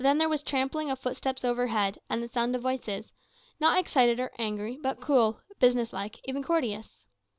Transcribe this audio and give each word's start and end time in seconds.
Then 0.03 0.17
there 0.17 0.27
was 0.27 0.41
trampling 0.41 0.89
of 0.89 0.97
footsteps 0.97 1.45
overhead, 1.45 1.99
and 2.09 2.23
the 2.23 2.27
sound 2.27 2.55
of 2.55 2.63
voices, 2.63 3.11
not 3.59 3.77
excited 3.77 4.19
or 4.19 4.31
angry, 4.39 4.79
but 4.81 4.99
cool, 4.99 5.39
business 5.59 5.93
like, 5.93 6.17
even 6.27 6.43
courteous. 6.43 7.05